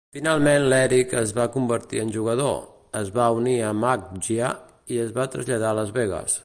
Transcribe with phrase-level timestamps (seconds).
[0.15, 2.57] Finalment l'Eric es va convertir en jugador,
[3.03, 4.53] es va unir a Maggia
[4.97, 6.39] i es va traslladar a Las Vegas.